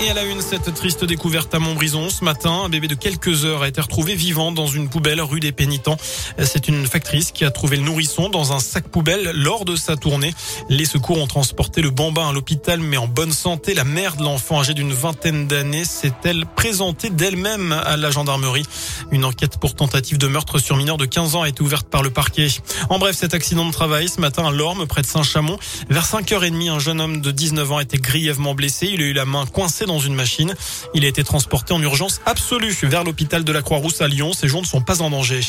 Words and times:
Et 0.00 0.10
à 0.10 0.14
la 0.14 0.22
une, 0.22 0.40
cette 0.40 0.72
triste 0.74 1.04
découverte 1.04 1.52
à 1.56 1.58
Montbrison. 1.58 2.08
Ce 2.08 2.22
matin, 2.22 2.52
un 2.64 2.68
bébé 2.68 2.86
de 2.86 2.94
quelques 2.94 3.44
heures 3.44 3.62
a 3.62 3.68
été 3.68 3.80
retrouvé 3.80 4.14
vivant 4.14 4.52
dans 4.52 4.68
une 4.68 4.88
poubelle 4.88 5.20
rue 5.20 5.40
des 5.40 5.50
Pénitents. 5.50 5.96
C'est 6.40 6.68
une 6.68 6.86
factrice 6.86 7.32
qui 7.32 7.44
a 7.44 7.50
trouvé 7.50 7.76
le 7.76 7.82
nourrisson 7.82 8.28
dans 8.28 8.52
un 8.52 8.60
sac 8.60 8.86
poubelle 8.86 9.32
lors 9.34 9.64
de 9.64 9.74
sa 9.74 9.96
tournée. 9.96 10.32
Les 10.68 10.84
secours 10.84 11.18
ont 11.18 11.26
transporté 11.26 11.82
le 11.82 11.90
bambin 11.90 12.28
à 12.28 12.32
l'hôpital, 12.32 12.78
mais 12.78 12.96
en 12.96 13.08
bonne 13.08 13.32
santé. 13.32 13.74
La 13.74 13.82
mère 13.82 14.14
de 14.14 14.22
l'enfant 14.22 14.60
âgé 14.60 14.72
d'une 14.72 14.92
vingtaine 14.92 15.48
d'années 15.48 15.84
s'est-elle 15.84 16.46
présentée 16.46 17.10
d'elle-même 17.10 17.72
à 17.72 17.96
la 17.96 18.12
gendarmerie. 18.12 18.66
Une 19.10 19.24
enquête 19.24 19.58
pour 19.58 19.74
tentative 19.74 20.18
de 20.18 20.28
meurtre 20.28 20.60
sur 20.60 20.76
mineur 20.76 20.96
de 20.96 21.06
15 21.06 21.34
ans 21.34 21.42
a 21.42 21.48
été 21.48 21.60
ouverte 21.60 21.88
par 21.88 22.04
le 22.04 22.10
parquet. 22.10 22.46
En 22.88 23.00
bref, 23.00 23.16
cet 23.16 23.34
accident 23.34 23.66
de 23.66 23.72
travail 23.72 24.08
ce 24.08 24.20
matin 24.20 24.46
à 24.46 24.52
Lorme, 24.52 24.86
près 24.86 25.02
de 25.02 25.08
Saint-Chamond. 25.08 25.58
Vers 25.90 26.06
5h30, 26.06 26.70
un 26.70 26.78
jeune 26.78 27.00
homme 27.00 27.20
de 27.20 27.32
19 27.32 27.72
ans 27.72 27.78
a 27.78 27.82
été 27.82 27.98
grièvement 27.98 28.54
blessé. 28.54 28.90
Il 28.92 29.02
a 29.02 29.04
eu 29.04 29.12
la 29.12 29.24
main 29.24 29.44
coincée 29.44 29.86
dans 29.88 29.98
une 29.98 30.14
machine. 30.14 30.54
Il 30.94 31.04
a 31.04 31.08
été 31.08 31.24
transporté 31.24 31.74
en 31.74 31.82
urgence 31.82 32.20
absolue 32.26 32.76
vers 32.82 33.02
l'hôpital 33.02 33.42
de 33.42 33.52
la 33.52 33.62
Croix-Rousse 33.62 34.00
à 34.00 34.08
Lyon. 34.08 34.32
Ses 34.32 34.46
jours 34.46 34.62
ne 34.62 34.66
sont 34.66 34.80
pas 34.80 35.02
en 35.02 35.10
danger. 35.10 35.40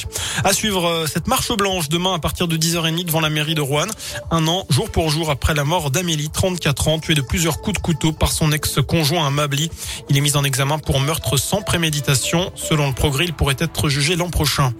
À 0.44 0.54
suivre 0.54 0.88
euh, 0.88 1.08
cette 1.08 1.28
marche 1.28 1.52
blanche 1.56 1.90
demain 1.90 2.16
à 2.16 2.20
partir 2.20 2.48
de 2.48 2.58
10h30 2.58 3.06
devant 3.06 3.22
la 3.22 3.30
mairie 3.30 3.56
de 3.56 3.62
Rouen. 3.62 3.88
Un 4.32 4.48
an, 4.48 4.66
jour 4.70 4.90
pour 4.90 5.10
jour, 5.10 5.30
après 5.30 5.54
la 5.54 5.64
mort 5.64 5.92
d'Amélie, 5.92 6.30
34 6.30 6.88
ans, 6.88 7.00
tuée 7.00 7.14
de 7.14 7.22
plusieurs 7.22 7.62
coups 7.62 7.78
de 7.78 7.82
couteau 7.82 8.12
par 8.12 8.32
son 8.32 8.52
ex-conjoint 8.52 9.28
à. 9.28 9.70
Il 10.10 10.18
est 10.18 10.22
mis 10.22 10.36
en 10.36 10.44
examen 10.44 10.80
pour 10.80 11.00
meurtre 11.00 11.38
sans 11.38 11.62
préméditation. 11.62 12.52
Selon 12.56 12.88
le 12.88 12.94
progrès, 12.94 13.26
il 13.26 13.34
pourrait 13.34 13.56
être 13.60 13.90
jugé 13.90 14.16
l'an 14.16 14.30
prochain. 14.30 14.74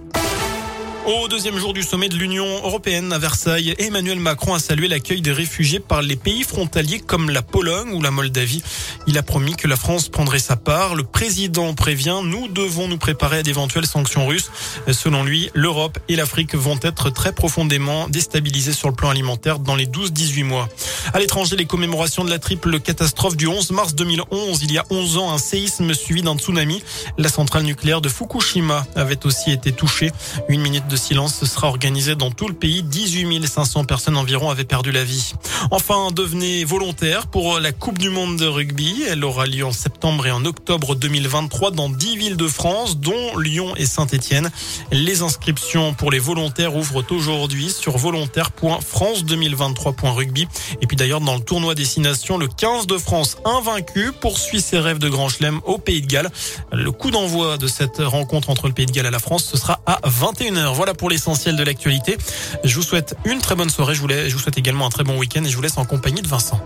Au 1.06 1.28
deuxième 1.28 1.58
jour 1.58 1.72
du 1.72 1.82
sommet 1.82 2.10
de 2.10 2.14
l'Union 2.14 2.44
européenne 2.44 3.10
à 3.12 3.18
Versailles, 3.18 3.74
Emmanuel 3.78 4.20
Macron 4.20 4.52
a 4.52 4.58
salué 4.58 4.86
l'accueil 4.86 5.22
des 5.22 5.32
réfugiés 5.32 5.80
par 5.80 6.02
les 6.02 6.14
pays 6.14 6.42
frontaliers 6.44 7.00
comme 7.00 7.30
la 7.30 7.40
Pologne 7.40 7.92
ou 7.94 8.02
la 8.02 8.10
Moldavie. 8.10 8.62
Il 9.06 9.16
a 9.16 9.22
promis 9.22 9.56
que 9.56 9.66
la 9.66 9.76
France 9.76 10.10
prendrait 10.10 10.38
sa 10.38 10.56
part. 10.56 10.94
Le 10.94 11.02
président 11.02 11.72
prévient, 11.72 12.20
nous 12.22 12.48
devons 12.48 12.86
nous 12.86 12.98
préparer 12.98 13.38
à 13.38 13.42
d'éventuelles 13.42 13.86
sanctions 13.86 14.26
russes. 14.26 14.50
Selon 14.92 15.24
lui, 15.24 15.50
l'Europe 15.54 15.98
et 16.08 16.16
l'Afrique 16.16 16.54
vont 16.54 16.78
être 16.82 17.08
très 17.08 17.32
profondément 17.32 18.06
déstabilisées 18.08 18.74
sur 18.74 18.88
le 18.88 18.94
plan 18.94 19.08
alimentaire 19.08 19.58
dans 19.58 19.76
les 19.76 19.86
12-18 19.86 20.44
mois. 20.44 20.68
À 21.14 21.18
l'étranger, 21.18 21.56
les 21.56 21.64
commémorations 21.64 22.24
de 22.24 22.30
la 22.30 22.38
triple 22.38 22.78
catastrophe 22.78 23.36
du 23.36 23.46
11 23.46 23.70
mars 23.70 23.94
2011. 23.94 24.62
Il 24.62 24.72
y 24.72 24.78
a 24.78 24.84
11 24.90 25.16
ans, 25.16 25.32
un 25.32 25.38
séisme 25.38 25.94
suivi 25.94 26.20
d'un 26.22 26.36
tsunami. 26.36 26.82
La 27.16 27.30
centrale 27.30 27.62
nucléaire 27.62 28.02
de 28.02 28.10
Fukushima 28.10 28.86
avait 28.94 29.24
aussi 29.24 29.50
été 29.50 29.72
touchée. 29.72 30.12
Une 30.48 30.60
minute 30.60 30.86
de 30.90 30.96
silence 30.96 31.44
sera 31.44 31.68
organisé 31.68 32.16
dans 32.16 32.30
tout 32.30 32.48
le 32.48 32.54
pays. 32.54 32.82
18 32.82 33.46
500 33.46 33.84
personnes 33.84 34.16
environ 34.16 34.48
avaient 34.50 34.64
perdu 34.64 34.90
la 34.90 35.04
vie. 35.04 35.34
Enfin, 35.70 36.08
devenez 36.12 36.64
volontaire 36.64 37.28
pour 37.28 37.60
la 37.60 37.70
Coupe 37.72 37.98
du 37.98 38.10
Monde 38.10 38.36
de 38.36 38.46
rugby. 38.46 39.04
Elle 39.08 39.24
aura 39.24 39.46
lieu 39.46 39.64
en 39.64 39.72
septembre 39.72 40.26
et 40.26 40.32
en 40.32 40.44
octobre 40.44 40.96
2023 40.96 41.70
dans 41.70 41.88
10 41.88 42.16
villes 42.16 42.36
de 42.36 42.48
France, 42.48 42.98
dont 42.98 43.38
Lyon 43.38 43.76
et 43.76 43.86
Saint-Etienne. 43.86 44.50
Les 44.90 45.22
inscriptions 45.22 45.94
pour 45.94 46.10
les 46.10 46.18
volontaires 46.18 46.74
ouvrent 46.74 47.04
aujourd'hui 47.10 47.70
sur 47.70 47.96
volontaire.france2023.rugby. 47.96 50.48
Et 50.82 50.86
puis 50.86 50.96
d'ailleurs, 50.96 51.20
dans 51.20 51.36
le 51.36 51.42
tournoi 51.42 51.74
Destination, 51.74 52.38
le 52.38 52.48
15 52.48 52.88
de 52.88 52.98
France 52.98 53.36
invaincu 53.44 54.10
poursuit 54.12 54.60
ses 54.60 54.80
rêves 54.80 54.98
de 54.98 55.08
Grand 55.08 55.28
Chelem 55.28 55.60
au 55.64 55.78
Pays 55.78 56.02
de 56.02 56.06
Galles. 56.06 56.30
Le 56.72 56.90
coup 56.90 57.12
d'envoi 57.12 57.58
de 57.58 57.68
cette 57.68 57.98
rencontre 57.98 58.50
entre 58.50 58.66
le 58.66 58.72
Pays 58.72 58.86
de 58.86 58.92
Galles 58.92 59.06
et 59.06 59.10
la 59.10 59.20
France, 59.20 59.44
ce 59.44 59.56
sera 59.56 59.80
à 59.86 60.00
21h. 60.08 60.79
Voilà 60.80 60.94
pour 60.94 61.10
l'essentiel 61.10 61.56
de 61.56 61.62
l'actualité. 61.62 62.16
Je 62.64 62.74
vous 62.74 62.82
souhaite 62.82 63.14
une 63.26 63.42
très 63.42 63.54
bonne 63.54 63.68
soirée. 63.68 63.94
Je 63.94 64.00
vous, 64.00 64.38
souhaite 64.38 64.56
également 64.56 64.86
un 64.86 64.88
très 64.88 65.04
bon 65.04 65.18
week-end 65.18 65.44
et 65.44 65.48
je 65.50 65.54
vous 65.54 65.60
laisse 65.60 65.76
en 65.76 65.84
compagnie 65.84 66.22
de 66.22 66.26
Vincent. 66.26 66.58